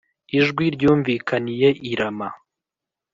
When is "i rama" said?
1.89-2.29